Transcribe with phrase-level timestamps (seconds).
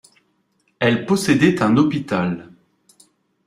[0.79, 2.49] Elle possédait un hôpital.